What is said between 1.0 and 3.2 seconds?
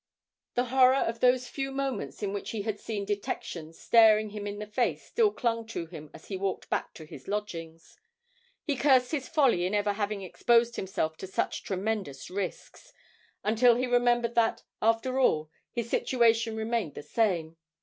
of those few moments in which he had seen